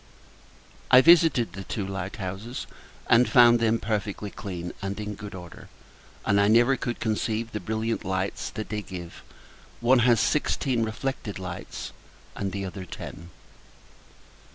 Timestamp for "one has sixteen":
9.79-10.81